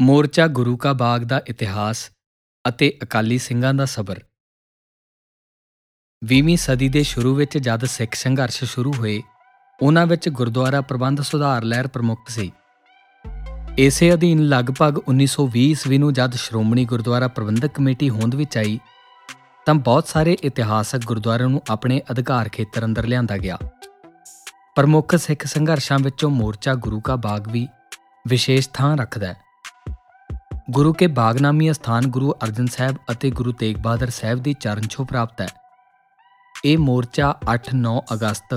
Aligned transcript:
ਮੋਰਚਾ 0.00 0.46
ਗੁਰੂ 0.46 0.76
ਕਾ 0.76 0.92
ਬਾਗ 0.92 1.22
ਦਾ 1.22 1.42
ਇਤਿਹਾਸ 1.46 2.10
ਅਤੇ 2.68 2.98
ਅਕਾਲੀ 3.02 3.38
ਸਿੰਘਾਂ 3.38 3.74
ਦਾ 3.74 3.84
ਸਬਰ। 3.84 4.22
20ਵੀਂ 6.24 6.56
ਸਦੀ 6.56 6.88
ਦੇ 6.88 7.02
ਸ਼ੁਰੂ 7.02 7.34
ਵਿੱਚ 7.34 7.58
ਜਦ 7.58 7.84
ਸਿੱਖ 7.84 8.14
ਸੰਘਰਸ਼ 8.14 8.64
ਸ਼ੁਰੂ 8.64 8.92
ਹੋਏ, 8.92 9.22
ਉਹਨਾਂ 9.82 10.06
ਵਿੱਚ 10.06 10.28
ਗੁਰਦੁਆਰਾ 10.28 10.80
ਪ੍ਰਬੰਧ 10.80 11.20
ਸੁਧਾਰ 11.20 11.64
ਲਹਿਰ 11.64 11.86
ਪ੍ਰਮੁੱਖ 11.86 12.28
ਸੀ। 12.28 12.52
ਇਸੇ 13.78 14.14
ਅਧੀਨ 14.14 14.42
ਲਗਭਗ 14.42 14.98
1920 15.08 15.70
ਈਸਵੀ 15.70 15.98
ਨੂੰ 15.98 16.12
ਜਦ 16.12 16.34
ਸ਼੍ਰੋਮਣੀ 16.34 16.84
ਗੁਰਦੁਆਰਾ 16.84 17.28
ਪ੍ਰਬੰਧਕ 17.28 17.72
ਕਮੇਟੀ 17.74 18.10
ਹੋਂਦ 18.10 18.34
ਵਿੱਚ 18.34 18.58
ਆਈ, 18.58 18.78
ਤਾਂ 19.66 19.74
ਬਹੁਤ 19.74 20.08
ਸਾਰੇ 20.08 20.36
ਇਤਿਹਾਸਕ 20.42 21.00
ਗੁਰਦੁਆਰਿਆਂ 21.04 21.48
ਨੂੰ 21.48 21.62
ਆਪਣੇ 21.70 22.02
ਅਧਿਕਾਰ 22.10 22.48
ਖੇਤਰ 22.48 22.84
ਅੰਦਰ 22.84 23.06
ਲਿਆਂਦਾ 23.06 23.38
ਗਿਆ। 23.38 23.58
ਪ੍ਰਮੁੱਖ 24.76 25.16
ਸਿੱਖ 25.16 25.46
ਸੰਘਰਸ਼ਾਂ 25.46 25.98
ਵਿੱਚੋਂ 25.98 26.30
ਮੋਰਚਾ 26.30 26.74
ਗੁਰੂ 26.74 27.00
ਕਾ 27.00 27.16
ਬਾਗ 27.16 27.48
ਵੀ 27.48 27.68
ਵਿਸ਼ੇਸ਼ 28.28 28.70
ਥਾਂ 28.74 28.96
ਰੱਖਦਾ 28.96 29.26
ਹੈ। 29.26 29.45
ਗੁਰੂ 30.71 30.93
ਕੇ 30.93 31.07
ਬਾਗਨਾਮੀ 31.07 31.71
ਸਥਾਨ 31.73 32.07
ਗੁਰੂ 32.07 32.33
ਅਰਜਨ 32.43 32.65
ਸਾਹਿਬ 32.65 32.97
ਅਤੇ 33.11 33.31
ਗੁਰੂ 33.31 33.51
ਤੇਗ 33.51 33.77
ਬਹਾਦਰ 33.77 34.09
ਸਾਹਿਬ 34.09 34.39
ਦੀ 34.39 34.53
ਚਰਨ 34.53 34.87
ਛੋਹ 34.89 35.05
ਪ੍ਰਾਪਤ 35.05 35.41
ਹੈ 35.41 35.47
ਇਹ 36.65 36.77
ਮੋਰਚਾ 36.77 37.33
8-9 37.55 37.97
ਅਗਸਤ 38.13 38.53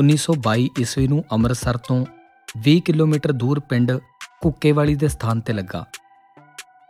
1922 0.00 0.66
ਈਸਵੀ 0.80 1.06
ਨੂੰ 1.06 1.22
ਅੰਮ੍ਰਿਤਸਰ 1.32 1.76
ਤੋਂ 1.78 2.04
20 2.64 2.80
ਕਿਲੋਮੀਟਰ 2.84 3.32
ਦੂਰ 3.32 3.60
ਪਿੰਡ 3.60 3.92
ਕੁੱਕੇਵਾਲੀ 4.42 4.94
ਦੇ 4.94 5.08
ਸਥਾਨ 5.08 5.40
ਤੇ 5.40 5.52
ਲੱਗਾ 5.52 5.84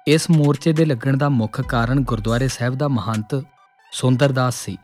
ਇਸ 0.06 0.30
ਮੋਰਚੇ 0.30 0.72
ਦੇ 0.72 0.84
ਲੱਗਣ 0.84 1.16
ਦਾ 1.16 1.28
ਮੁੱਖ 1.28 1.60
ਕਾਰਨ 1.60 2.02
ਗੁਰਦੁਆਰੇ 2.04 2.48
ਸਾਹਿਬ 2.48 2.74
ਦਾ 2.74 2.88
ਮਹੰਤ 2.88 3.34
ਸੁੰਦਰਦਾਸ 3.92 4.64
ਸੀ 4.64 4.76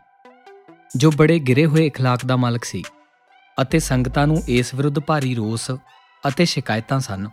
ਜੋ 0.97 1.11
ਬੜੇ 1.11 1.39
ਗਿਰੇ 1.39 1.65
ਹੋਏ 1.65 1.89
اخلاق 1.89 2.25
ਦਾ 2.25 2.35
ਮਾਲਕ 2.35 2.63
ਸੀ 2.63 2.83
ਅਤੇ 3.57 3.79
ਸੰਗਤਾਂ 3.79 4.27
ਨੂੰ 4.27 4.41
ਇਸ 4.49 4.73
ਵਿਰੁੱਧ 4.73 4.99
ਭਾਰੀ 4.99 5.33
ਰੋਸ 5.35 5.71
ਅਤੇ 6.23 6.45
ਸ਼ਿਕਾਇਤਾਂ 6.45 6.99
ਸਨ 6.99 7.27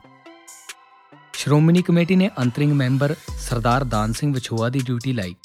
ਸ਼੍ਰੋਮਣੀ 1.38 1.82
ਕਮੇਟੀ 1.82 2.16
ਨੇ 2.16 2.30
ਅੰਤਰਿੰਗ 2.40 2.72
ਮੈਂਬਰ 2.72 3.16
ਸਰਦਾਰ 3.40 3.84
ਦਾਨ 3.84 4.14
ਸਿੰਘ 4.14 4.34
ਵਿਛੋਆ 4.34 4.70
ਦੀ 4.70 4.80
ਡਿਊਟੀ 4.80 5.14
ਲਈ 5.14 5.36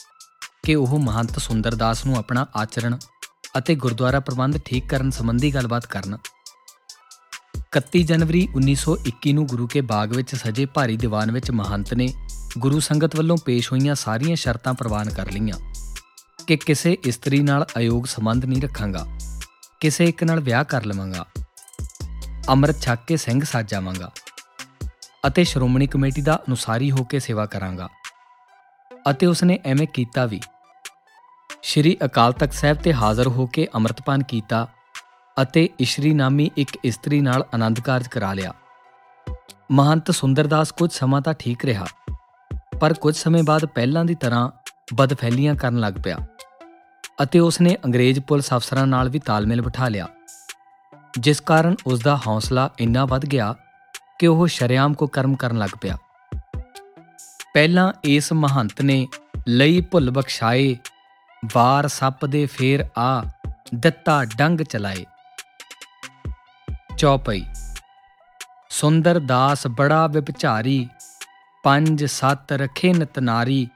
ਕਿ 0.62 0.74
ਉਹ 0.74 0.98
ਮਹੰਤ 0.98 1.38
ਸੁੰਦਰਦਾਸ 1.38 2.04
ਨੂੰ 2.06 2.16
ਆਪਣਾ 2.16 2.46
ਆਚਰਣ 2.56 2.96
ਅਤੇ 3.58 3.74
ਗੁਰਦੁਆਰਾ 3.74 4.20
ਪ੍ਰਬੰਧ 4.20 4.58
ਠੀਕ 4.64 4.88
ਕਰਨ 4.88 5.10
ਸੰਬੰਧੀ 5.10 5.54
ਗੱਲਬਾਤ 5.54 5.86
ਕਰਨ। 5.86 6.18
31 7.78 8.02
ਜਨਵਰੀ 8.02 8.48
1921 8.56 9.32
ਨੂੰ 9.32 9.46
ਗੁਰੂ 9.46 9.66
ਕੇ 9.66 9.80
ਬਾਗ 9.80 10.16
ਵਿੱਚ 10.16 10.34
ਸਜੇ 10.34 10.66
ਭਾਰੀ 10.66 10.96
ਦੀਵਾਨ 10.96 11.32
ਵਿੱਚ 11.32 11.50
ਮਹੰਤ 11.50 11.94
ਨੇ 11.94 12.08
ਗੁਰੂ 12.58 12.80
ਸੰਗਤ 12.80 13.16
ਵੱਲੋਂ 13.16 13.36
ਪੇਸ਼ 13.44 13.72
ਹੋਈਆਂ 13.72 13.94
ਸਾਰੀਆਂ 13.94 14.36
ਸ਼ਰਤਾਂ 14.36 14.74
ਪ੍ਰਵਾਨ 14.74 15.10
ਕਰ 15.10 15.30
ਲਈਆਂ 15.30 15.58
ਕਿ 16.46 16.56
ਕਿਸੇ 16.56 16.96
ਇਸਤਰੀ 17.04 17.40
ਨਾਲ 17.40 17.66
ਅਯੋਗ 17.76 18.04
ਸੰਬੰਧ 18.04 18.44
ਨਹੀਂ 18.44 18.62
ਰੱਖਾਂਗਾ, 18.62 19.06
ਕਿਸੇ 19.80 20.04
ਇੱਕ 20.04 20.24
ਨਾਲ 20.24 20.40
ਵਿਆਹ 20.40 20.64
ਕਰ 20.64 20.84
ਲਵਾਂਗਾ, 20.84 21.26
ਅੰਮ੍ਰਿਤ 22.48 22.80
ਛਕ 22.80 22.98
ਕੇ 23.06 23.16
ਸਿੰਘ 23.16 23.40
ਸਾਜ 23.44 23.70
ਜਾਵਾਂਗਾ 23.70 24.10
ਅਤੇ 25.24 25.44
ਸ਼੍ਰੋਮਣੀ 25.44 25.86
ਕਮੇਟੀ 25.86 26.22
ਦਾ 26.22 26.34
ਅਨੁਸਾਰੀ 26.36 26.90
ਹੋ 26.90 27.04
ਕੇ 27.04 27.18
ਸੇਵਾ 27.18 27.44
ਕਰਾਂਗਾ। 27.46 27.88
ਅਤੇ 29.10 29.26
ਉਸਨੇ 29.26 29.58
ਐਵੇਂ 29.64 29.86
ਕੀਤਾ 29.94 30.24
ਵੀ। 30.26 30.40
ਸ਼੍ਰੀ 31.62 31.96
ਅਕਾਲ 32.04 32.32
ਤਖਤ 32.32 32.52
ਸਾਹਿਬ 32.52 32.76
ਤੇ 32.76 32.92
ਹਾਜ਼ਰ 32.92 33.28
ਹੋ 33.28 33.46
ਕੇ 33.46 33.66
ਅੰਮ੍ਰਿਤਪਾਨ 33.74 34.22
ਕੀਤਾ 34.22 34.66
ਅਤੇ 35.36 35.68
ਇਸ਼ਰੀ 35.80 36.12
ਨਾਮੀ 36.14 36.50
ਇੱਕ 36.56 36.76
ਇਸਤਰੀ 36.84 37.20
ਨਾਲ 37.20 37.44
ਆਨੰਦ 37.54 37.80
ਕਾਰਜ 37.80 38.08
ਕਰਾ 38.08 38.32
ਲਿਆ। 38.34 38.52
ਮਹੰਤ 39.72 40.10
ਸੁੰਦਰਦਾਸ 40.10 40.72
ਕੁਝ 40.72 40.90
ਸਮਾਂ 40.92 41.20
ਤਾਂ 41.20 41.34
ਠੀਕ 41.34 41.64
ਰਿਹਾ, 41.64 41.86
ਪਰ 42.80 42.94
ਕੁਝ 42.94 43.14
ਸਮੇਂ 43.16 43.42
ਬਾਅਦ 43.42 43.64
ਪਹਿਲਾਂ 43.66 44.04
ਦੀ 44.04 44.14
ਤਰ੍ਹਾਂ 44.14 44.50
ਬਦਫੈਲੀਆਂ 44.94 45.54
ਕਰਨ 45.54 45.78
ਲੱਗ 45.80 45.94
ਪਿਆ 46.04 46.18
ਅਤੇ 47.22 47.38
ਉਸਨੇ 47.38 47.76
ਅੰਗਰੇਜ਼ 47.84 48.20
ਪੁਲਿਸ 48.20 48.52
ਅਫਸਰਾਂ 48.54 48.86
ਨਾਲ 48.86 49.08
ਵੀ 49.08 49.18
ਤਾਲਮੇਲ 49.18 49.62
ਬਿਠਾ 49.62 49.88
ਲਿਆ, 49.88 50.08
ਜਿਸ 51.18 51.40
ਕਾਰਨ 51.40 51.76
ਉਸ 51.86 52.00
ਦਾ 52.00 52.16
ਹੌਸਲਾ 52.26 52.68
ਇੰਨਾ 52.80 53.04
ਵੱਧ 53.04 53.26
ਗਿਆ 53.26 53.54
ਕਿ 54.20 54.26
ਉਹ 54.26 54.46
ਸ਼ਰਿਆਮ 54.46 54.94
ਕੋ 54.94 55.06
ਕਰਮ 55.06 55.36
ਕਰਨ 55.36 55.58
ਲੱਗ 55.58 55.70
ਪਿਆ। 55.80 55.96
ਪਹਿਲਾਂ 57.54 57.92
ਇਸ 58.04 58.32
ਮਹੰਤ 58.32 58.82
ਨੇ 58.82 59.08
ਲਈ 59.48 59.80
ਭੁੱਲ 59.80 60.10
ਬਖਸ਼ਾਏ, 60.10 60.76
ਵਾਰ 61.54 61.88
ਸੱਪ 61.88 62.26
ਦੇ 62.26 62.46
ਫੇਰ 62.46 62.86
ਆ, 62.98 63.24
ਦਿੱਤਾ 63.74 64.24
ਡੰਗ 64.24 64.60
ਚਲਾਏ। 64.60 65.06
ਚੌਪਈ। 66.98 67.44
ਸੁੰਦਰ 68.70 69.18
ਦਾਸ 69.18 69.66
ਬੜਾ 69.66 70.06
ਵਿਪਚਾਰੀ 70.06 70.88
ਪੰਜ 71.64 72.04
ਸੱਤ 72.04 72.52
ਰਖੇ 72.52 72.92
ਨਤਨਾਰੀ 72.92 73.68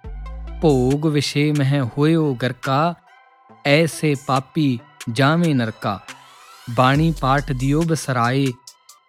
ਭੋਗ 0.61 1.07
ਵਿਸ਼ੇ 1.07 1.53
ਮਹਿ 1.53 1.81
ਹੋਇਓ 1.81 2.35
ਗਰਕਾ, 2.35 2.95
ਐਸੇ 3.65 4.15
ਪਾਪੀ 4.27 4.79
ਜਾਵੇਂ 5.13 5.55
ਨਰਕਾ। 5.55 6.01
ਬਾਣੀ 6.71 7.15
ਪਾਠ 7.21 7.53
ਦਿਓ 7.53 7.83
ਬਸਰਾਏ, 7.83 8.47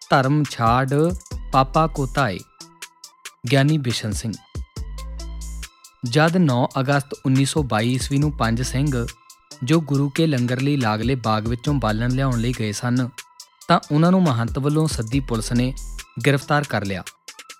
ਧਰਮ 0.09 0.43
ਛਾੜ 0.43 0.89
ਪਾਪਾ 1.55 1.85
ਕੋ 1.87 2.05
ਤਾਏ 2.05 2.39
ਗਿਆਨੀ 3.51 3.77
ਬਿਸ਼ਨ 3.77 4.11
ਸਿੰਘ 4.11 4.33
ਜਦ 6.05 6.35
9 6.39 6.55
ਅਗਸਤ 6.79 7.13
1922 7.19 7.91
ਈਸਵੀ 7.91 8.17
ਨੂੰ 8.17 8.31
ਪੰਜ 8.31 8.61
ਸਿੰਘ 8.61 9.05
ਜੋ 9.63 9.79
ਗੁਰੂ 9.81 10.09
ਕੇ 10.09 10.25
ਲੰਗਰ 10.27 10.61
ਲਈ 10.61 10.75
ਲਾਗਲੇ 10.77 11.15
ਬਾਗ 11.25 11.47
ਵਿੱਚੋਂ 11.47 11.73
ਬਾਲਣ 11.75 12.11
ਲਿਆਉਣ 12.11 12.39
ਲਈ 12.39 12.53
ਗਏ 12.59 12.71
ਸਨ 12.71 13.07
ਤਾਂ 13.67 13.79
ਉਹਨਾਂ 13.91 14.11
ਨੂੰ 14.11 14.21
ਮਹੰਤ 14.23 14.59
ਵੱਲੋਂ 14.59 14.87
ਸੱਦੀ 14.87 15.19
ਪੁਲਿਸ 15.19 15.51
ਨੇ 15.51 15.71
ਗ੍ਰਿਫਤਾਰ 16.25 16.63
ਕਰ 16.63 16.85
ਲਿਆ 16.85 17.03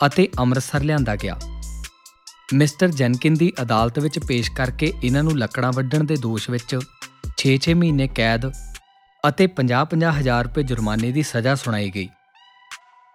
ਅਤੇ 0.06 0.28
ਅੰਮ੍ਰਿਤਸਰ 0.40 0.84
ਲਿਆਂਦਾ 0.84 1.16
ਗਿਆ 1.16 1.38
ਮਿਸਟਰ 2.54 2.92
ਜੈਨਕਿਨ 2.94 3.34
ਦੀ 3.34 3.52
ਅਦਾਲਤ 3.62 4.00
ਵਿੱਚ 4.00 4.20
ਪੇਸ਼ 4.26 4.52
ਕਰਕੇ 4.52 4.92
ਇਹਨਾਂ 5.04 5.24
ਨੂੰ 5.24 5.38
ਲੱਕੜਾਂ 5.38 5.72
ਵੱਢਣ 5.72 6.04
ਦੇ 6.04 6.18
ਦੋਸ਼ 6.22 6.50
ਵਿੱਚ 6.50 6.78
6-6 7.40 7.80
ਮਹੀਨੇ 7.80 8.12
ਕੈਦ 8.16 8.52
ਅਤੇ 9.24 9.50
50-50 9.56 10.14
ਹਜ਼ਾਰ 10.20 10.46
ਰੁਪਏ 10.46 10.64
ਜੁਰਮਾਨੇ 10.66 11.12
ਦੀ 11.12 11.24
ਸਜ਼ਾ 11.26 11.56
ਸੁਣਾਈ 11.58 11.92
ਗਈ 11.96 12.08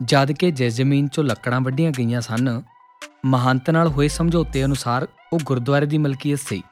ਜਦ 0.00 0.32
ਕਿ 0.32 0.50
ਜਿਸ 0.50 0.74
ਜ਼ਮੀਨ 0.74 1.06
'ਚੋਂ 1.06 1.24
ਲੱਕੜਾਂ 1.24 1.60
ਵੱਢੀਆਂ 1.60 1.90
ਗਈਆਂ 1.90 2.20
ਸਨ, 2.20 2.62
ਮਹੰਤ 3.26 3.70
ਨਾਲ 3.70 3.88
ਹੋਏ 3.88 4.08
ਸਮਝੌਤੇ 4.08 4.64
ਅਨੁਸਾਰ 4.64 5.06
ਉਹ 5.32 5.40
ਗੁਰਦੁਆਰੇ 5.44 5.86
ਦੀ 5.86 5.98
ਮਲਕੀਅਤ 5.98 6.38
ਸੀ। 6.38 6.62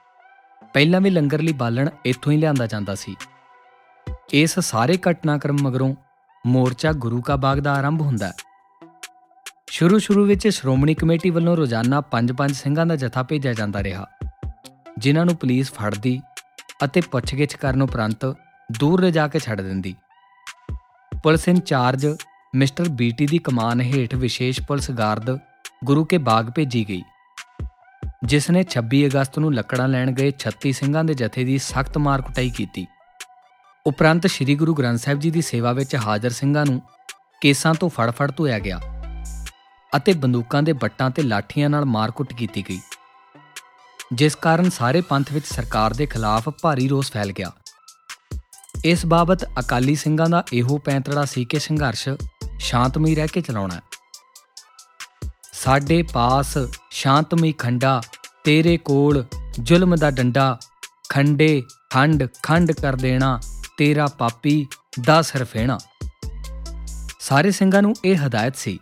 ਪਹਿਲਾਂ 0.74 1.00
ਵੀ 1.00 1.10
ਲੰਗਰ 1.10 1.42
ਲਈ 1.42 1.52
ਬਾਲਣ 1.52 1.88
ਇੱਥੋਂ 2.04 2.32
ਹੀ 2.32 2.36
ਲਿਆਂਦਾ 2.36 2.66
ਜਾਂਦਾ 2.66 2.94
ਸੀ। 2.94 3.16
ਇਸ 4.32 4.58
ਸਾਰੇ 4.58 4.98
ਘਟਨਾਕ੍ਰਮ 5.10 5.56
ਮਗਰੋਂ 5.62 5.94
ਮੋਰਚਾ 6.44 6.92
ਗੁਰੂ 6.96 7.20
ਕਾ 7.22 7.36
ਬਾਗ 7.36 7.58
ਦਾ 7.58 7.74
ਆਰੰਭ 7.74 8.00
ਹੁੰਦਾ 8.00 8.32
ਸ਼ੁਰੂ 9.70 9.98
ਸ਼ੁਰੂ 9.98 10.24
ਵਿੱਚ 10.24 10.46
ਸ਼੍ਰੋਮਣੀ 10.48 10.94
ਕਮੇਟੀ 10.94 11.30
ਵੱਲੋਂ 11.30 11.56
ਰੋਜ਼ਾਨਾ 11.56 12.00
5-5 12.12 12.54
ਸਿੰਘਾਂ 12.54 12.86
ਦਾ 12.86 12.96
ਜਥਾ 12.96 13.22
ਭੇਜਿਆ 13.22 13.52
ਜਾਂਦਾ 13.52 13.82
ਰਿਹਾ, 13.82 14.06
ਜਿਨ੍ਹਾਂ 14.98 15.24
ਨੂੰ 15.26 15.36
ਪੁਲਿਸ 15.36 15.72
ਫੜਦੀ 15.72 16.20
ਅਤੇ 16.84 17.00
ਪੁੱਛਗਿੱਛ 17.10 17.56
ਕਰਨ 17.56 17.82
ਉਪਰੰਤ 17.82 18.24
ਦੂਰ 18.70 19.00
ਲਿਜਾ 19.00 19.26
ਕੇ 19.28 19.38
ਛੱਡ 19.38 19.60
ਦਿੰਦੀ। 19.60 19.94
ਪੁਲਿਸ 21.12 21.48
ਇੰਚਾਰਜ 21.48 22.06
ਮਿਸਟਰ 22.54 22.88
ਬੀਟੀ 22.88 23.26
ਦੀ 23.26 23.38
ਕਮਾਨ 23.38 23.80
ਹੇਠ 23.80 24.14
ਵਿਸ਼ੇਸ਼ 24.14 24.60
ਪੁਲਿਸ 24.60 24.90
ਗਾਰਡ 24.90 25.38
ਗੁਰੂ 25.84 26.04
ਕੇ 26.04 26.18
ਬਾਗ 26.18 26.50
ਭੇਜੀ 26.50 26.84
ਗਈ, 26.88 27.02
ਜਿਸ 28.24 28.50
ਨੇ 28.50 28.62
26 28.70 29.04
ਅਗਸਤ 29.06 29.38
ਨੂੰ 29.38 29.52
ਲੱਕੜਾਂ 29.54 29.88
ਲੈਣ 29.88 30.12
ਗਏ 30.12 30.32
36 30.38 30.72
ਸਿੰਘਾਂ 30.72 31.04
ਦੇ 31.04 31.14
ਜਥੇ 31.14 31.44
ਦੀ 31.44 31.58
ਸਖਤ 31.58 31.98
ਮਾਰ 31.98 32.22
ਕੁਟਾਈ 32.22 32.50
ਕੀਤੀ। 32.50 32.86
ਉਪਰੰਤ 33.86 34.26
ਸ੍ਰੀ 34.26 34.54
ਗੁਰੂ 34.54 34.74
ਗ੍ਰੰਥ 34.74 35.00
ਸਾਹਿਬ 35.00 35.20
ਜੀ 35.20 35.30
ਦੀ 35.30 35.42
ਸੇਵਾ 35.42 35.72
ਵਿੱਚ 35.72 35.96
ਹਾਜ਼ਰ 35.96 36.30
ਸਿੰਘਾਂ 36.30 36.64
ਨੂੰ 36.66 36.80
ਕੇਸਾਂ 37.40 37.74
ਤੋਂ 37.74 37.88
ਫੜ-ਫੜ 37.88 38.30
ਧੋਇਆ 38.36 38.58
ਗਿਆ 38.58 38.80
ਅਤੇ 39.92 40.12
ਬੰਦੂਕਾਂ 40.12 40.62
ਦੇ 40.62 40.72
ਬੱਟਾਂ 40.72 41.10
ਤੇ 41.10 41.22
ਲਾਠੀਆਂ 41.22 41.70
ਨਾਲ 41.70 41.84
ਮਾਰ-ਕੁੱਟ 41.84 42.32
ਕੀਤੀ 42.32 42.62
ਗਈ, 42.68 42.80
ਜਿਸ 44.14 44.34
ਕਾਰਨ 44.34 44.70
ਸਾਰੇ 44.70 45.00
ਪੰਥ 45.00 45.32
ਵਿੱਚ 45.32 45.46
ਸਰਕਾਰ 45.46 45.94
ਦੇ 45.94 46.06
ਖਿਲਾਫ 46.06 46.48
ਭਾਰੀ 46.62 46.88
ਰੋਸ 46.88 47.12
ਫੈਲ 47.12 47.32
ਗਿਆ। 47.32 47.52
ਇਸ 48.84 49.06
ਬਾਬਤ 49.06 49.44
ਅਕਾਲੀ 49.60 49.94
ਸਿੰਘਾਂ 49.94 50.28
ਦਾ 50.28 50.42
ਇਹੋ 50.52 50.78
ਪੈਂਤੜਾ 50.78 51.24
ਸੀ 51.24 51.44
ਕਿ 51.44 51.58
ਸੰਘਰਸ਼ 51.58 52.08
ਸ਼ਾਂਤਮਈ 52.58 53.14
ਰਹਿ 53.14 53.28
ਕੇ 53.28 53.40
ਚਲਾਉਣਾ 53.40 53.80
ਸਾਡੇ 55.52 56.02
ਪਾਸ 56.02 56.56
ਸ਼ਾਂਤਮਈ 56.90 57.52
ਖੰਡਾ, 57.52 58.00
ਤੇਰੇ 58.44 58.76
ਕੋਲ 58.76 59.24
ਜ਼ੁਲਮ 59.60 59.94
ਦਾ 59.96 60.10
ਡੰਡਾ, 60.10 60.58
ਖੰਡੇ 61.08 61.62
ਖੰਡ 61.90 62.26
ਖੰਡ 62.42 62.72
ਕਰ 62.72 62.96
ਦੇਣਾ, 62.96 63.40
ਤੇਰਾ 63.78 64.06
ਪਾਪੀ 64.18 64.66
ਦਾ 65.04 65.20
ਸਰਫੇਣਾ 65.22 65.78
ਸਾਰੇ 67.20 67.50
ਸਿੰਘਾਂ 67.50 67.82
ਨੂੰ 67.82 67.94
ਇਹ 68.04 68.26
ਹਦਾਇਤ 68.26 68.56
ਸੀ 68.56 68.78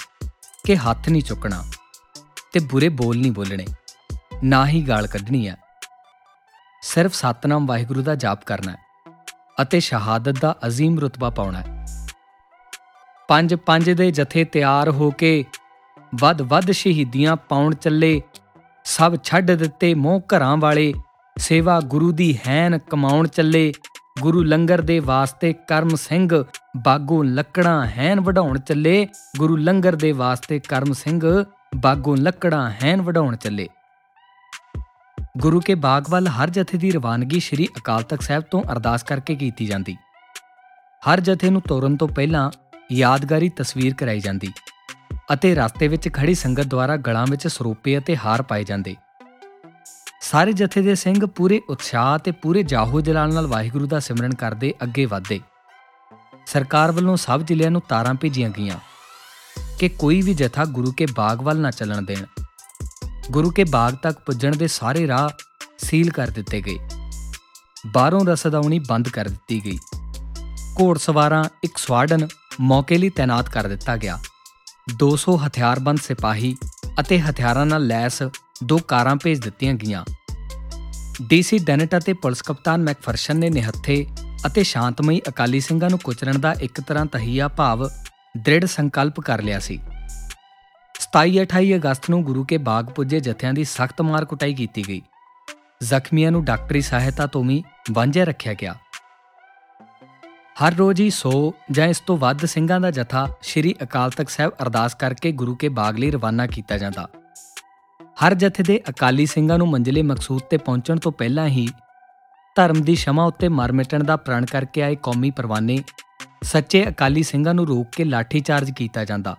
ਕਿ 0.64 0.76
ਹੱਥ 0.76 1.08
ਨਹੀਂ 1.08 1.22
ਚੁੱਕਣਾ 1.22 1.62
ਤੇ 2.52 2.60
ਬੁਰੇ 2.60 2.88
ਬੋਲ 2.88 3.18
ਨਹੀਂ 3.18 3.32
ਬੋਲਣੇ, 3.32 3.66
ਨਾ 4.44 4.66
ਹੀ 4.66 4.82
ਗਾਲ 4.82 5.06
ਕੱਢਣੀ 5.06 5.46
ਹੈ। 5.48 5.56
ਸਿਰਫ 6.82 7.14
ਸਤਨਾਮ 7.14 7.66
ਵਾਹਿਗੁਰੂ 7.66 8.02
ਦਾ 8.02 8.14
ਜਾਪ 8.14 8.44
ਕਰਨਾ 8.44 8.72
ਹੈ 8.72 9.14
ਅਤੇ 9.62 9.80
ਸ਼ਹਾਦਤ 9.80 10.40
ਦਾ 10.40 10.54
ਅਜ਼ੀਮ 10.66 10.98
ਰਤਬਾ 11.00 11.30
ਪਾਉਣਾ 11.30 11.60
ਹੈ। 11.60 11.75
ਪੰਜ 13.28 13.55
ਪੰਜ 13.55 13.90
ਦੇ 13.90 14.11
ਜਥੇ 14.11 14.44
ਤਿਆਰ 14.44 14.90
ਹੋ 14.90 15.11
ਕੇ 15.11 15.44
ਵੱਧ 16.14 16.43
ਵੱਧ 16.43 16.70
ਸ਼ਹੀਦੀਆਂ 16.70 17.37
ਪਾਉਣ 17.37 17.75
ਚੱਲੇ। 17.75 18.23
ਸਭ 18.84 19.17
ਛੱਡ 19.25 19.50
ਦਿੱਤੇ 19.50 19.94
ਮੋਹ 19.94 20.20
ਘਰਾਂ 20.20 20.56
ਵਾਲੇ। 20.56 20.94
ਸੇਵਾ 21.38 21.81
ਗੁਰੂ 21.81 22.12
ਦੀ 22.12 22.38
ਹੈਨ 22.46 22.78
ਕਮਾਉਣ 22.78 23.28
ਚੱਲੇ। 23.28 23.73
ਗੁਰੂ 24.20 24.43
ਲੰਗਰ 24.43 24.81
ਦੇ 24.81 24.99
ਵਾਸਤੇ 24.99 25.52
ਕਰਮ 25.52 25.88
ਸਿੰਘ 25.88 26.44
ਬਾਗੋਂ 26.76 27.25
ਲੱਕੜਾਂ 27.25 27.87
ਹੈਨ 27.87 28.20
ਵਢਾਉਣ 28.20 28.58
ਚੱਲੇ। 28.58 29.08
ਗੁਰੂ 29.38 29.56
ਲੰਗਰ 29.56 29.96
ਦੇ 29.96 30.12
ਵਾਸਤੇ 30.12 30.61
ਕਰਮ 30.61 30.93
ਸਿੰਘ 30.93 31.44
ਬਾਗੋਂ 31.76 32.17
ਲੱਕੜਾਂ 32.17 32.70
ਹੈਨ 32.70 33.02
ਵਢਾਉਣ 33.02 33.37
ਚੱਲੇ। 33.37 33.69
ਗੁਰੂ 35.38 35.61
ਕੇ 35.61 35.75
ਬਾਗ 35.75 36.05
ਵੱਲ 36.11 36.28
ਹਰ 36.28 36.50
ਜਥੇ 36.50 36.78
ਦੀ 36.78 36.90
ਰਵਾਨਗੀ 36.90 37.40
ਸ੍ਰੀ 37.40 37.69
ਅਕਾਲ 37.76 38.02
ਤਖਤ 38.02 38.23
ਸਾਹਿਬ 38.23 38.43
ਤੋਂ 38.43 38.62
ਅਰਦਾਸ 38.73 39.02
ਕਰਕੇ 39.02 39.34
ਕੀਤੀ 39.34 39.67
ਜਾਂਦੀ। 39.67 39.96
ਹਰ 41.02 41.20
ਜਥੇ 41.20 41.50
ਨੂੰ 41.50 41.62
ਤੋਰਨ 41.62 41.96
ਤੋਂ 41.96 42.08
ਪਹਿਲਾਂ 42.08 42.50
ਯਾਦਗਾਰੀ 42.92 43.48
ਤਸਵੀਰ 43.48 43.94
ਕਰਾਈ 43.94 44.20
ਜਾਂਦੀ 44.20 44.52
ਅਤੇ 45.32 45.54
ਰਸਤੇ 45.54 45.88
ਵਿੱਚ 45.88 46.08
ਖੜੀ 46.12 46.34
ਸੰਗਤ 46.34 46.62
ਦੁਆਰਾ 46.62 46.96
ਗਲਾਂ 46.96 47.26
ਵਿੱਚ 47.30 47.48
ਸਰੂਪੇ 47.48 47.98
ਅਤੇ 47.98 48.16
ਹਾਰ 48.16 48.42
ਪਾਏ 48.42 48.64
ਜਾਂਦੇ। 48.64 48.96
ਸਾਰੇ 50.20 50.52
ਜਥੇ 50.52 50.82
ਦੇ 50.82 50.94
ਸਿੰਘ 50.94 51.26
ਪੂਰੇ 51.26 51.60
ਉਤਸ਼ਾਹ 51.68 52.18
ਤੇ 52.18 52.30
ਪੂਰੇ 52.30 52.62
ਜਾਹੋ 52.62 53.00
ਜਲਾਲ 53.00 53.34
ਨਾਲ 53.34 53.46
ਵਾਹਿਗੁਰੂ 53.46 53.86
ਦਾ 53.86 54.00
ਸਿਮਰਨ 54.00 54.34
ਕਰਦੇ 54.34 54.74
ਅੱਗੇ 54.82 55.04
ਵਧਦੇ 55.04 55.40
ਸਰਕਾਰ 56.46 56.92
ਵੱਲੋਂ 56.92 57.16
ਸਭ 57.16 57.42
ਜ਼ਿਲ੍ਹਿਆਂ 57.42 57.70
ਨੂੰ 57.70 57.82
ਤਾਰਾਂ 57.88 58.14
ਭੇਜੀਆਂ 58.14 58.50
ਗਈਆਂ 58.50 58.78
ਕਿ 59.78 59.88
ਕੋਈ 59.88 60.22
ਵੀ 60.22 60.34
ਜਥਾ 60.34 60.64
ਗੁਰੂ 60.64 60.92
ਕੇ 60.92 61.06
ਬਾਗ 61.14 61.42
ਵੱਲ 61.42 61.60
ਨਾ 61.60 61.70
ਚੱਲਣ 61.70 62.02
ਦੇਣ। 62.02 62.26
ਗੁਰੂ 63.30 63.50
ਕੇ 63.50 63.64
ਬਾਗ 63.64 63.94
ਤੱਕ 63.94 64.18
ਪੁੱਜਣ 64.18 64.56
ਦੇ 64.56 64.66
ਸਾਰੇ 64.66 65.06
ਰਾਹ 65.06 65.28
ਸੀਲ 65.78 66.10
ਕਰ 66.10 66.28
ਦਿੱਤੇ 66.28 66.60
ਗਏ। 66.60 66.78
ਬਾਹਰੋਂ 67.86 68.26
ਰਸਦਾਉਣੀ 68.26 68.78
ਬੰਦ 68.78 69.08
ਕਰ 69.08 69.24
ਦਿੱਤੀ 69.24 69.64
ਗਈ। 69.64 69.78
ਘੋੜਸਵਾਰਾਂ 70.80 71.44
ਇੱਕ 71.64 71.76
ਸਵਾਡਨ 71.76 72.28
ਮੌਕੇ 72.60 72.98
ਲਈ 72.98 73.08
ਤਾਇਨਾਤ 73.08 73.48
ਕਰ 73.48 73.66
ਦਿੱਤਾ 73.66 73.96
ਗਿਆ। 73.96 74.18
200 74.96 75.36
ਹਥਿਆਰਬੰਦ 75.46 75.98
ਸਿਪਾਹੀ 75.98 76.56
ਅਤੇ 77.00 77.20
ਹਥਿਆਰਾਂ 77.20 77.66
ਨਾਲ 77.66 77.86
ਲੈਸ 77.86 78.22
ਦੋ 78.64 78.78
ਕਾਰਾਂ 78.78 79.16
ਭੇਜ 79.16 79.38
ਦਿੱਤੀਆਂ 79.38 79.74
ਗਈਆਂ। 79.74 80.04
ਡੀਸੀ 81.22 81.58
ਡੈਨਟ 81.58 81.96
ਅਤੇ 81.96 82.12
ਪੁਲਿਸ 82.12 82.42
ਕਪਤਾਨ 82.42 82.82
ਮੈਕਫਰਸ਼ਨ 82.82 83.36
ਨੇ 83.36 83.50
ਨਿਹੱਥੇ 83.50 84.06
ਅਤੇ 84.46 84.62
ਸ਼ਾਂਤਮਈ 84.62 85.20
ਅਕਾਲੀ 85.28 85.60
ਸਿੰਘਾਂ 85.60 85.90
ਨੂੰ 85.90 85.98
ਕੁਚਲਣ 85.98 86.38
ਦਾ 86.38 86.52
ਇੱਕ 86.52 86.80
ਤਰ੍ਹਾਂ 86.80 87.06
ਤਹੀਆ 87.06 87.48
ਭਾਵ 87.48 87.88
ਦ੍ਰਿੜ 88.38 88.64
ਸੰਕਲਪ 88.64 89.20
ਕਰ 89.20 89.42
ਲਿਆ 89.42 89.58
ਸੀ। 89.58 89.80
27-28 91.00 91.74
ਅਗਸਤ 91.76 92.10
ਨੂੰ 92.10 92.24
ਗੁਰੂ 92.24 92.44
ਕੇ 92.44 92.58
ਬਾਗ 92.58 92.84
ਪੁੱਜੇ 92.84 93.20
ਜਥਿਆਂ 93.20 93.52
ਦੀ 93.52 93.64
ਸਖਤ 93.64 94.02
ਮਾਰ 94.02 94.24
ਕੁਟਾਈ 94.24 94.54
ਕੀਤੀ 94.54 94.84
ਗਈ। 94.88 95.02
ਜ਼ਖਮੀਆਂ 95.82 96.30
ਨੂੰ 96.30 96.44
ਡਾਕਟਰੀ 96.44 96.80
ਸਹਾਇਤਾ 96.80 97.26
ਤੋਂ 97.26 97.44
ਵੀ 97.44 97.64
ਵਾਂਝਿਆ 97.92 98.24
ਰੱਖਿਆ 98.24 98.54
ਗਿਆ। 98.54 98.74
ਹਰ 100.64 100.74
ਰੋਜ਼ 100.74 101.00
ਹੀ 101.00 101.06
100 101.06 101.52
ਜਾਂ 101.70 101.86
ਇਸ 101.86 102.00
ਤੋਂ 102.00 102.16
ਵੱਧ 102.16 102.44
ਸਿੰਘਾਂ 102.44 102.80
ਦਾ 102.80 102.90
ਜਥਾ 102.90 103.28
ਸ੍ਰੀ 103.42 103.74
ਅਕਾਲ 103.82 104.10
ਤਖਤ 104.10 104.28
ਸਾਹਿਬ 104.28 104.52
ਅਰਦਾਸ 104.62 104.94
ਕਰਕੇ 104.94 105.32
ਗੁਰੂ 105.32 105.56
ਕੇ 105.56 105.68
ਬਾਗ 105.68 105.98
ਲਈ 105.98 106.10
ਰਵਾਨਾ 106.10 106.46
ਕੀਤਾ 106.46 106.78
ਜਾਂਦਾ। 106.78 107.08
ਹਰ 108.26 108.34
ਜਥੇ 108.34 108.62
ਦੇ 108.62 108.80
ਅਕਾਲੀ 108.88 109.26
ਸਿੰਘਾਂ 109.26 109.58
ਨੂੰ 109.58 109.68
ਮੰਜ਼ਿਲੇ 109.68 110.02
ਮਕਸੂਦ 110.02 110.42
ਤੇ 110.42 110.56
ਪਹੁੰਚਣ 110.56 110.98
ਤੋਂ 110.98 111.12
ਪਹਿਲਾਂ 111.12 111.46
ਹੀ 111.46 111.68
ਧਰਮ 112.56 112.82
ਦੀ 112.82 112.94
ਸ਼ਮਾ 112.94 113.24
ਉੱਤੇ 113.24 113.48
ਮਰ 113.48 113.72
ਮਿਟਣ 113.72 114.04
ਦਾ 114.04 114.16
ਪ੍ਰਣ 114.16 114.46
ਕਰਕੇ 114.46 114.82
ਆਏ 114.82 114.96
ਕੌਮੀ 114.96 115.30
ਪਰਵਾਨੇ 115.30 115.78
ਸੱਚੇ 116.42 116.88
ਅਕਾਲੀ 116.88 117.22
ਸਿੰਘਾਂ 117.22 117.54
ਨੂੰ 117.54 117.66
ਰੋਕ 117.66 117.86
ਕੇ 117.96 118.04
ਲਾਠੀ 118.04 118.40
ਚਾਰਜ 118.40 118.70
ਕੀਤਾ 118.70 119.04
ਜਾਂਦਾ। 119.04 119.36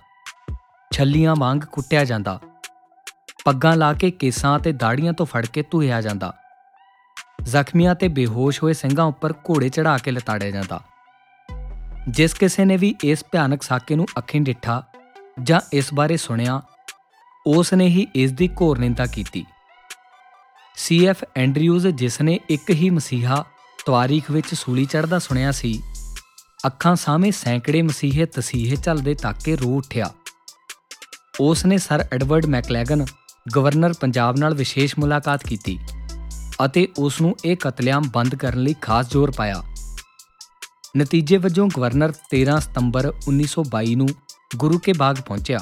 ਛੱਲੀਆਂ 0.93 1.35
ਵਾਂਗ 1.39 1.59
ਕੁੱਟਿਆ 1.59 2.05
ਜਾਂਦਾ। 2.05 2.39
ਪੱਗਾਂ 3.45 3.75
ਲਾ 3.75 3.93
ਕੇ 3.93 4.11
ਕੇਸਾਂ 4.11 4.59
ਤੇ 4.59 4.71
ਦਾੜੀਆਂ 4.71 5.13
ਤੋਂ 5.13 5.25
ਫੜ 5.25 5.45
ਕੇ 5.45 5.63
ਧੂਇਆ 5.71 6.01
ਜਾਂਦਾ। 6.01 6.33
ਜ਼ਖਮੀਆਂ 7.43 7.95
ਤੇ 7.95 8.07
ਬੇਹੋਸ਼ 8.07 8.63
ਹੋਏ 8.63 8.73
ਸਿੰਘਾਂ 8.73 9.05
ਉੱਪਰ 9.05 9.31
ਘੋੜੇ 9.31 9.69
ਚੜਾ 9.69 9.97
ਕੇ 9.97 10.11
ਲਤਾੜਿਆ 10.11 10.51
ਜਾਂਦਾ। 10.51 10.81
ਜਿਸ 12.07 12.33
ਕਿਸੇ 12.33 12.65
ਨੇ 12.65 12.77
ਵੀ 12.77 12.93
ਇਸ 13.03 13.23
ਭਿਆਨਕ 13.31 13.63
ਸਾਕੇ 13.63 13.95
ਨੂੰ 13.95 14.05
ਅੱਖੀਂ 14.17 14.41
ਡਿੱਠਾ 14.41 14.83
ਜਾਂ 15.43 15.59
ਇਸ 15.73 15.93
ਬਾਰੇ 15.93 16.17
ਸੁਣਿਆ 16.17 16.61
ਉਸ 17.47 17.73
ਨੇ 17.73 17.87
ਹੀ 17.87 18.05
ਇਸ 18.15 18.31
ਦੀ 18.31 18.47
ਘੋਰ 18.61 18.79
ਨਿੰਦਾ 18.79 19.05
ਕੀਤੀ। 19.05 19.43
ਸੀਐਫ 20.75 21.23
ਐਂਡਰਿਊਜ਼ 21.35 21.87
ਜਿਸ 21.87 22.21
ਨੇ 22.21 22.39
ਇੱਕ 22.49 22.69
ਹੀ 22.69 22.89
ਮਸੀਹਾ 22.89 23.43
ਤਵਾਰੀਖ 23.85 24.31
ਵਿੱਚ 24.31 24.53
ਸੂਲੀ 24.53 24.85
ਚੜਦਾ 24.85 25.19
ਸੁਣਿਆ 25.19 25.51
ਸੀ, 25.51 25.81
ਅੱਖਾਂ 26.65 26.95
ਸਾਹਮਣੇ 26.95 27.31
ਸੈਂਕੜੇ 27.31 27.81
ਮਸੀਹੇ 27.81 28.25
ਤਸੀਹੇ 28.25 28.75
ਚੱਲਦੇ 28.75 29.13
ਤੱਕ 29.13 29.43
ਕੇ 29.43 29.55
ਰੋ 29.55 29.75
ਉੱਠਿਆ। 29.77 30.11
ਉਸ 31.39 31.65
ਨੇ 31.65 31.77
sir 31.77 32.05
Edward 32.13 32.45
Maclagan, 32.45 33.05
governor 33.55 33.93
Punjab 33.93 34.37
ਨਾਲ 34.37 34.53
ਵਿਸ਼ੇਸ਼ 34.53 34.99
ਮੁਲਾਕਾਤ 34.99 35.43
ਕੀਤੀ 35.43 35.79
ਅਤੇ 36.65 36.87
ਉਸ 36.97 37.21
ਨੂੰ 37.21 37.35
ਇਹ 37.45 37.57
ਕਤਲੇਆਮ 37.57 38.09
ਬੰਦ 38.09 38.35
ਕਰਨ 38.35 38.59
ਲਈ 38.59 38.75
ਖਾਸ 38.81 39.09
ਜ਼ੋਰ 39.11 39.31
ਪਾਇਆ। 39.31 39.63
ਨਤੀਜੇ 40.97 41.37
ਵਜੋਂ 41.37 41.69
ਗਵਰਨਰ 41.77 42.13
13 42.35 42.59
ਸਤੰਬਰ 42.59 43.13
1922 43.29 43.95
ਨੂੰ 43.95 44.07
ਗੁਰੂ 44.55 44.79
ਕੇ 44.79 44.93
ਬਾਗ 44.93 45.15
ਪਹੁੰਚਿਆ 45.15 45.59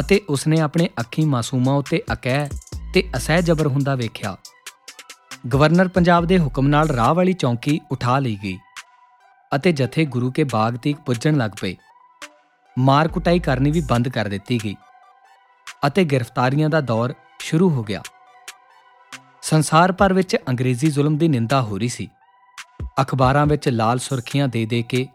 ਅਤੇ 0.00 0.20
ਉਸਨੇ 0.28 0.60
ਆਪਣੇ 0.60 0.88
ਅੱਖੀ 1.00 1.24
ਮਾਸੂਮਾਂ 1.24 1.74
ਉਤੇ 1.74 2.02
ਅਕਹਿ 2.12 2.48
ਤੇ 2.94 3.10
ਅਸਹਿ 3.16 3.42
ਜ਼ਬਰ 3.42 3.66
ਹੁੰਦਾ 3.66 3.94
ਵੇਖਿਆ। 3.94 4.36
ਗਵਰਨਰ 5.52 5.88
ਪੰਜਾਬ 5.88 6.24
ਦੇ 6.24 6.38
ਹੁਕਮ 6.38 6.68
ਨਾਲ 6.68 6.88
ਰਾਹ 6.88 7.14
ਵਾਲੀ 7.14 7.32
ਚੌਂਕੀ 7.32 7.80
ਉਠਾ 7.90 8.18
ਲਈ 8.18 8.38
ਗਈ 8.42 8.58
ਅਤੇ 9.56 9.72
ਜਥੇ 9.72 10.04
ਗੁਰੂ 10.04 10.30
ਕੇ 10.30 10.44
ਬਾਗ 10.44 10.76
ਤੀਕ 10.76 10.96
ਪੁੱਜਣ 10.96 11.36
ਲੱਗ 11.36 11.50
ਪਏ। 11.60 11.76
ਮਾਰ 12.78 13.08
ਕੁਟਾਈ 13.08 13.38
ਕਰਨੀ 13.38 13.70
ਵੀ 13.70 13.80
ਬੰਦ 13.80 14.08
ਕਰ 14.08 14.28
ਦਿੱਤੀ 14.28 14.60
ਗਈ 14.64 14.76
ਅਤੇ 15.86 16.04
ਗ੍ਰਿਫਤਾਰੀਆਂ 16.04 16.68
ਦਾ 16.68 16.80
ਦੌਰ 16.80 17.14
ਸ਼ੁਰੂ 17.38 17.70
ਹੋ 17.70 17.82
ਗਿਆ। 17.82 18.02
ਸੰਸਾਰ 19.42 19.92
ਭਰ 19.92 20.12
ਵਿੱਚ 20.12 20.36
ਅੰਗਰੇਜ਼ੀ 20.48 20.88
ਜ਼ੁਲਮ 20.88 21.16
ਦੀ 21.16 21.28
ਨਿੰਦਾ 21.28 21.62
ਹੋ 21.62 21.78
ਰਹੀ 21.78 21.88
ਸੀ। 21.88 22.08
ਅਖਬਾਰਾਂ 23.00 23.46
ਵਿੱਚ 23.46 23.68
ਲਾਲ 23.68 23.98
ਸੁਰਖੀਆਂ 23.98 24.48
ਦੇ 24.48 24.66
ਦੇ 24.66 24.82
ਕੇ 24.82 25.08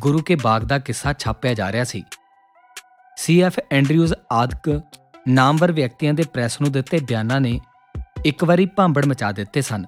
ਗੁਰੂ 0.00 0.22
ਕੇ 0.22 0.34
ਬਾਗ 0.34 0.62
ਦਾ 0.62 0.78
ਕਿੱਸਾ 0.78 1.12
ਛਾਪਿਆ 1.12 1.54
ਜਾ 1.54 1.72
ਰਿਹਾ 1.72 1.84
ਸੀ। 1.84 2.02
ਸੀਐਫ 3.16 3.60
ਐਂਡਰਿਊਜ਼ 3.72 4.14
ਆਦਿਕ 4.32 4.80
ਨਾਮਵਰ 5.28 5.72
ਵਿਅਕਤੀਆਂ 5.72 6.14
ਦੇ 6.14 6.24
ਪ੍ਰੈਸ 6.32 6.60
ਨੂੰ 6.60 6.72
ਦਿੱਤੇ 6.72 6.98
ਬਿਆਨਾਂ 6.98 7.40
ਨੇ 7.40 7.60
ਇੱਕ 8.24 8.44
ਵਾਰੀ 8.44 8.66
ਭਾਂਬੜ 8.66 9.06
ਮਚਾ 9.06 9.32
ਦਿੱਤੇ 9.32 9.60
ਸਨ 9.60 9.84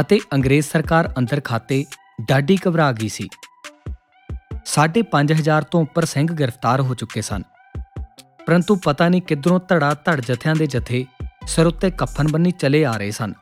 ਅਤੇ 0.00 0.20
ਅੰਗਰੇਜ਼ 0.32 0.66
ਸਰਕਾਰ 0.66 1.12
ਅੰਦਰ 1.18 1.40
ਖਾਤੇ 1.40 1.84
ਡਾਢੀ 2.28 2.58
ਘਬਰਾ 2.68 2.92
ਗਈ 2.92 3.08
ਸੀ। 3.08 3.28
5500 4.64 5.60
ਤੋਂ 5.70 5.82
ਉੱਪਰ 5.82 6.04
ਸਿੰਘ 6.04 6.26
ਗ੍ਰਿਫਤਾਰ 6.34 6.80
ਹੋ 6.80 6.94
ਚੁੱਕੇ 6.94 7.22
ਸਨ। 7.22 7.42
ਪਰੰਤੂ 8.46 8.76
ਪਤਾ 8.76 9.08
ਨਹੀਂ 9.08 9.22
ਕਿੱਧਰੋਂ 9.22 9.60
ਧੜਾ 9.68 9.94
ਧੜ 9.94 10.20
ਜਥਿਆਂ 10.20 10.54
ਦੇ 10.54 10.66
ਜਥੇ 10.66 11.06
ਸਿਰ 11.46 11.66
ਉੱਤੇ 11.66 11.90
ਕਫਨ 11.90 12.28
ਬੰਨੀ 12.32 12.50
ਚਲੇ 12.50 12.84
ਆ 12.84 12.92
ਰਹੇ 12.92 13.10
ਸਨ। 13.10 13.32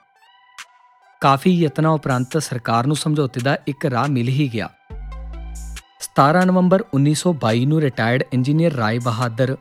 ਕਾਫੀ 1.21 1.51
ਯਤਨਾਂ 1.51 1.91
ਉਪਰੰਤ 1.91 2.39
ਸਰਕਾਰ 2.39 2.87
ਨੂੰ 2.87 2.97
ਸਮਝੌਤੇ 2.97 3.41
ਦਾ 3.41 3.59
ਇੱਕ 3.67 3.87
ਰਾਹ 3.87 4.09
ਮਿਲ 4.09 4.29
ਹੀ 4.29 4.51
ਗਿਆ। 4.53 4.69
17 6.03 6.45
ਨਵੰਬਰ 6.45 6.85
1922 6.95 7.65
ਨੂੰ 7.65 7.81
retired 7.81 8.25
engineer 8.33 8.73
Rai 8.73 8.99
Bahadur, 8.99 9.57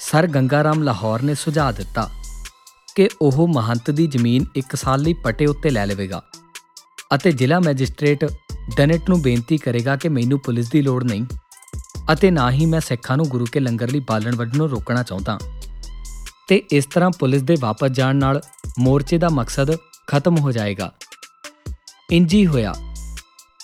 sir 0.00 0.26
Gangaram 0.26 0.82
Lahore 0.82 1.22
ਨੇ 1.22 1.34
ਸੁਝਾਅ 1.34 1.72
ਦਿੱਤਾ 1.72 2.10
ਕਿ 2.94 3.08
ਉਹ 3.22 3.48
ਮਹੰਤ 3.48 3.90
ਦੀ 3.90 4.06
ਜ਼ਮੀਨ 4.06 4.46
1 4.58 4.76
ਸਾਲ 4.76 5.00
ਲਈ 5.00 5.12
ਪਟੇ 5.12 5.46
ਉੱਤੇ 5.46 5.70
ਲੈ 5.70 5.86
ਲਵੇਗਾ 5.86 6.22
ਅਤੇ 7.14 7.32
ਜ਼ਿਲ੍ਹਾ 7.32 7.60
ਮੈਜਿਸਟ੍ਰੇਟ 7.60 8.24
ਡੈਨਟ 8.76 9.08
ਨੂੰ 9.08 9.22
ਬੇਨਤੀ 9.22 9.56
ਕਰੇਗਾ 9.56 9.96
ਕਿ 9.96 10.08
ਮੈਨੂੰ 10.08 10.38
ਪੁਲਿਸ 10.38 10.70
ਦੀ 10.70 10.82
ਲੋੜ 10.82 11.04
ਨਹੀਂ 11.04 11.24
ਅਤੇ 12.12 12.30
ਨਾ 12.30 12.50
ਹੀ 12.50 12.66
ਮੈਂ 12.66 12.80
ਸਿੱਖਾਂ 12.80 13.16
ਨੂੰ 13.16 13.26
ਗੁਰੂ 13.26 13.46
ਕੇ 13.52 13.60
ਲੰਗਰ 13.60 13.90
ਲਈ 13.90 14.00
ਬਾਲਣ 14.00 14.36
ਵੱਢਣੋਂ 14.36 14.68
ਰੋਕਣਾ 14.68 15.02
ਚਾਹੁੰਦਾ। 15.02 15.38
ਤੇ 16.48 16.62
ਇਸ 16.72 16.84
ਤਰ੍ਹਾਂ 16.86 17.10
ਪੁਲਿਸ 17.18 17.42
ਦੇ 17.42 17.56
ਵਾਪਸ 17.60 17.88
ਜਾਣ 17.88 18.16
ਨਾਲ 18.16 18.40
ਮੋਰਚੇ 18.78 19.18
ਦਾ 19.18 19.28
ਮਕਸਦ 19.28 19.76
ਖਤਮ 20.08 20.36
ਹੋ 20.36 20.52
ਜਾਏਗਾ। 20.52 20.92
ਇੰਜੀ 22.12 22.46
ਹੋਇਆ। 22.46 22.74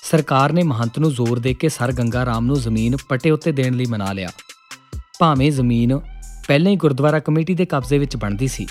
ਸਰਕਾਰ 0.02 0.52
ਨੇ 0.52 0.62
ਮਹੰਤ 0.62 0.98
ਨੂੰ 0.98 1.14
ਜ਼ੋਰ 1.14 1.38
ਦੇ 1.38 1.54
ਕੇ 1.54 1.68
ਸਰ 1.68 1.92
ਗੰਗਾ 1.92 2.26
ਰਾਮ 2.26 2.46
ਨੂੰ 2.46 2.60
ਜ਼ਮੀਨ 2.60 2.96
ਪਟੇ 3.08 3.30
ਉੱਤੇ 3.30 3.52
ਦੇਣ 3.52 3.74
ਲਈ 3.74 3.86
ਮਨਾ 3.86 4.12
ਲਿਆ। 4.12 4.28
ਭਾਵੇਂ 5.18 5.52
ਜ਼ਮੀਨ 5.52 5.98
ਪਹਿਲਾਂ 6.48 6.72
ਹੀ 6.72 6.76
ਗੁਰਦੁਆਰਾ 6.76 7.18
ਕਮੇਟੀ 7.18 7.54
ਦੇ 7.54 7.66
ਕਬਜ਼ੇ 7.66 7.98
ਵਿੱਚ 7.98 8.16
ਬਣਦੀ 8.16 8.48
ਸੀ। 8.48 8.66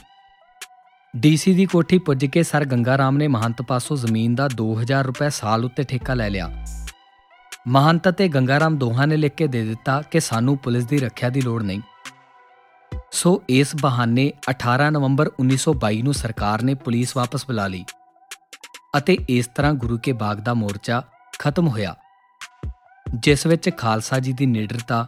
ਡੀਸੀ 1.17 1.53
ਦੀ 1.53 1.65
ਕੋਠੀ 1.65 1.97
ਪੁੱਜ 1.97 2.25
ਕੇ 2.25 2.43
ਸਰ 2.43 2.65
ਗੰਗਾ 2.65 2.97
ਰਾਮ 2.97 3.17
ਨੇ 3.17 3.27
ਮਹੰਤ 3.27 3.61
ਪਾਸੋਂ 3.61 3.97
ਜ਼ਮੀਨ 3.97 4.35
ਦਾ 4.35 4.47
2000 4.47 5.05
ਰੁਪਏ 5.05 5.29
ਸਾਲ 5.29 5.65
ਉੱਤੇ 5.65 5.83
ਠੇਕਾ 5.83 6.13
ਲੈ 6.13 6.29
ਲਿਆ। 6.29 6.65
ਮਹੰਤ 7.67 8.09
ਅਤੇ 8.09 8.27
ਗੰਗਾ 8.27 8.59
ਰਾਮ 8.59 8.77
ਦੋਹਾਂ 8.77 9.07
ਨੇ 9.07 9.17
ਲਿਖ 9.17 9.33
ਕੇ 9.33 9.47
ਦੇ 9.47 9.63
ਦਿੱਤਾ 9.63 10.01
ਕਿ 10.01 10.19
ਸਾਨੂੰ 10.19 10.57
ਪੁਲਿਸ 10.57 10.85
ਦੀ 10.85 10.97
ਰੱਖਿਆ 10.97 11.29
ਦੀ 11.29 11.41
ਲੋੜ 11.41 11.63
ਨਹੀਂ। 11.63 11.81
ਸੋ 13.13 13.31
ਇਸ 13.49 13.75
ਬਹਾਨੇ 13.81 14.31
18 14.51 14.89
ਨਵੰਬਰ 14.91 15.29
1922 15.41 16.01
ਨੂੰ 16.03 16.13
ਸਰਕਾਰ 16.13 16.61
ਨੇ 16.61 16.73
ਪੁਲਿਸ 16.75 17.15
ਵਾਪਸ 17.17 17.45
ਬੁਲਾ 17.45 17.67
ਲਈ 17.67 17.83
ਅਤੇ 18.97 19.17
ਇਸ 19.29 19.47
ਤਰ੍ਹਾਂ 19.47 19.73
ਗੁਰੂ 19.73 19.97
ਕੇ 19.97 20.11
ਬਾਗ 20.11 20.37
ਦਾ 20.37 20.53
ਮੋਰਚਾ 20.53 21.01
ਖਤਮ 21.39 21.67
ਹੋਇਆ, 21.67 21.95
ਜਿਸ 23.15 23.45
ਵਿੱਚ 23.47 23.69
ਖਾਲਸਾ 23.77 24.19
ਜੀ 24.19 24.33
ਦੀ 24.33 24.45
ਨਿਡਰਤਾ 24.45 25.05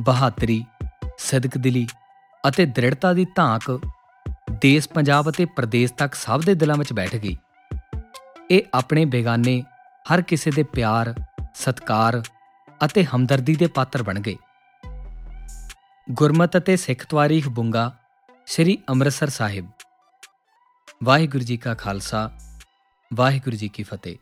ਬਹਾਦਰੀ 0.00 0.64
ਸਦਕਦਿਲੀ 1.18 1.86
ਅਤੇ 2.48 2.66
ਦ੍ਰਿੜਤਾ 2.66 3.12
ਦੀ 3.12 3.26
ਧਾਕ 3.36 3.80
ਦੇਸ਼ 4.60 4.88
ਪੰਜਾਬ 4.88 5.30
ਅਤੇ 5.30 5.44
ਪ੍ਰਦੇਸ਼ 5.56 5.92
ਤੱਕ 5.92 6.14
ਸਭ 6.14 6.42
ਦੇ 6.42 6.54
ਦਿਲਾਂ 6.54 6.76
ਵਿੱਚ 6.76 6.92
ਬੈਠ 6.92 7.16
ਗਈ। 7.16 7.36
ਇਹ 8.50 8.62
ਆਪਣੇ 8.74 9.04
ਬੇਗਾਨੇ 9.04 9.62
ਹਰ 10.06 10.22
ਕਿਸੇ 10.22 10.50
ਦੇ 10.50 10.62
ਪਿਆਰ, 10.62 11.14
ਸਤਕਾਰ 11.54 12.22
ਅਤੇ 12.84 13.04
ਹਮਦਰਦੀ 13.04 13.54
ਦੇ 13.54 13.66
ਪਾਤਰ 13.66 14.02
ਬਣ 14.02 14.20
ਗਏ। 14.20 14.36
ਗੁਰਮਤ 16.10 16.56
ਅਤੇ 16.56 16.76
ਸਿੱਖ 16.76 17.06
ਤਵਾਰੀਖ 17.06 17.48
ਬੁੰਗਾ 17.48 17.96
ਸ੍ਰੀ 18.46 18.78
ਅੰਮ੍ਰਿਤਸਰ 18.88 19.28
ਸਾਹਿਬ। 19.28 19.68
ਵਾਹਿਗੁਰੂ 21.04 21.44
ਜੀ 21.44 21.56
ਕਾ 21.56 21.74
ਖਾਲਸਾ, 21.74 22.30
ਵਾਹਿਗੁਰੂ 23.14 23.56
ਜੀ 23.56 23.68
ਕੀ 23.68 23.82
ਫਤਿਹ। 23.82 24.16